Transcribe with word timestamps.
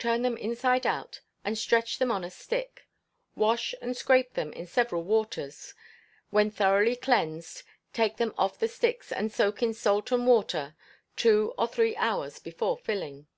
Turn 0.00 0.22
them 0.22 0.36
inside 0.36 0.88
out, 0.88 1.20
and 1.44 1.56
stretch 1.56 2.00
them 2.00 2.10
on 2.10 2.24
a 2.24 2.30
stick; 2.32 2.88
wash 3.36 3.76
and 3.80 3.96
scrape 3.96 4.34
them 4.34 4.52
in 4.52 4.66
several 4.66 5.04
waters. 5.04 5.72
When 6.30 6.50
thoroughly 6.50 6.96
cleansed, 6.96 7.62
take 7.92 8.16
them 8.16 8.34
off 8.36 8.58
the 8.58 8.66
sticks, 8.66 9.12
and 9.12 9.30
soak 9.30 9.62
in 9.62 9.72
salt 9.72 10.10
and 10.10 10.26
water 10.26 10.74
two 11.14 11.54
or 11.56 11.68
three 11.68 11.94
hours 11.94 12.40
before 12.40 12.76
filling. 12.76 13.28